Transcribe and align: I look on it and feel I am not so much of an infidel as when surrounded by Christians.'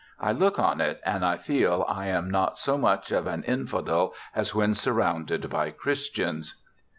I 0.19 0.31
look 0.31 0.57
on 0.57 0.81
it 0.81 0.99
and 1.05 1.23
feel 1.41 1.85
I 1.87 2.07
am 2.07 2.27
not 2.27 2.57
so 2.57 2.75
much 2.75 3.11
of 3.11 3.27
an 3.27 3.43
infidel 3.43 4.15
as 4.35 4.55
when 4.55 4.73
surrounded 4.73 5.47
by 5.51 5.69
Christians.' 5.69 6.55